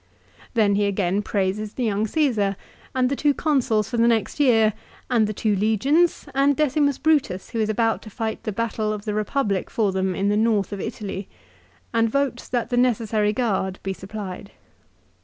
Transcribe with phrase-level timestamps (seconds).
[0.55, 2.55] Then he again praises the young Csesar,
[2.95, 4.73] and the two Consuls for the next year,
[5.11, 9.05] and the two legions, and Decimus Brutus, who is about to fight the battle of
[9.05, 11.29] the Republic for them in the north of Italy;
[11.93, 14.49] and votes that the necessary guard be supplied.